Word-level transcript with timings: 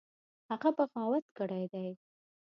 هغه 0.49 0.69
بغاوت 0.77 1.25
کړی 1.37 1.63
دی. 1.73 1.87